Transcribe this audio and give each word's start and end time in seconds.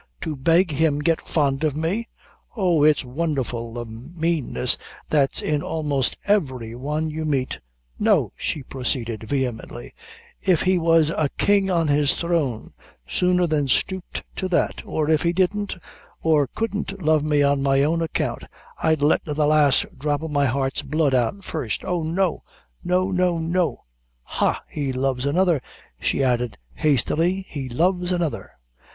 to 0.19 0.35
beg 0.35 0.71
him 0.71 0.97
get 0.97 1.21
fond 1.21 1.63
o' 1.63 1.69
me! 1.75 2.07
Oh, 2.57 2.81
its 2.83 3.03
wondherful 3.05 3.71
the 3.75 3.85
maneness 3.85 4.75
that's 5.09 5.43
in 5.43 5.61
a'most 5.61 6.17
every 6.25 6.73
one 6.73 7.11
you 7.11 7.23
meet. 7.23 7.59
No," 7.99 8.33
she 8.35 8.63
proceeded, 8.63 9.25
vehemently; 9.29 9.93
"if 10.41 10.63
he 10.63 10.79
was 10.79 11.11
a 11.11 11.29
king 11.37 11.69
on 11.69 11.87
his 11.87 12.15
throne, 12.15 12.73
sooner 13.05 13.45
than 13.45 13.67
stoop 13.67 14.05
to 14.37 14.47
that, 14.47 14.81
or 14.87 15.07
if 15.07 15.21
he 15.21 15.31
didn't, 15.33 15.77
or 16.23 16.47
couldn't 16.47 16.99
love 17.03 17.23
me 17.23 17.43
on 17.43 17.61
my 17.61 17.83
own 17.83 18.01
account, 18.01 18.41
I'd 18.81 19.03
let 19.03 19.23
the 19.23 19.45
last 19.45 19.85
drop 19.99 20.23
o' 20.23 20.27
my 20.29 20.47
heart's 20.47 20.81
blood 20.81 21.13
out 21.13 21.43
first. 21.43 21.85
Oh, 21.85 22.01
no! 22.01 22.41
no, 22.83 23.11
no, 23.11 23.37
no 23.37 23.83
ha! 24.23 24.63
He 24.67 24.91
loves 24.91 25.27
another," 25.27 25.61
she 25.99 26.23
added, 26.23 26.57
hastily; 26.73 27.45
"he 27.47 27.69
loves 27.69 28.11
another!" 28.11 28.53